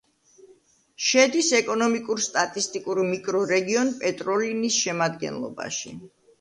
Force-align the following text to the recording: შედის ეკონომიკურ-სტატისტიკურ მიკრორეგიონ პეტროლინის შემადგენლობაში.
შედის 1.07 1.49
ეკონომიკურ-სტატისტიკურ 1.57 3.03
მიკრორეგიონ 3.11 3.95
პეტროლინის 4.03 4.81
შემადგენლობაში. 4.89 5.97